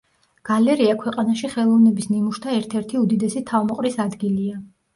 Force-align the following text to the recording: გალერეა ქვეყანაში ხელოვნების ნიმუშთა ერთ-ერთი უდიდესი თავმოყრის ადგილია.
გალერეა 0.49 0.95
ქვეყანაში 1.03 1.49
ხელოვნების 1.51 2.09
ნიმუშთა 2.15 2.57
ერთ-ერთი 2.63 3.01
უდიდესი 3.05 3.47
თავმოყრის 3.53 4.05
ადგილია. 4.11 4.61